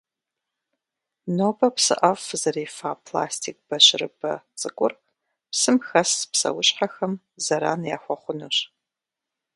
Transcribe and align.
Нобэ 1.37 1.67
псыӏэф 1.75 2.19
фызэрефа 2.27 2.91
пластик 3.05 3.57
бащырбэ 3.67 4.33
цӏыкур, 4.59 4.93
псым 5.49 5.77
хэс 5.87 6.11
псуэщхьэхэм 6.31 7.13
заран 7.45 7.81
яхуэхъунущ. 7.95 8.57